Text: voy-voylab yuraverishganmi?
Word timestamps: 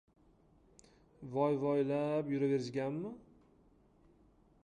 voy-voylab 1.33 2.25
yuraverishganmi? 2.31 3.11